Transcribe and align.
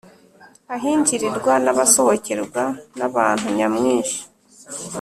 ahinjirirwa, 0.75 1.53
nabasohokerwa 1.63 2.63
n' 2.97 3.05
abantu 3.07 3.45
nyamwinshi 3.57 4.19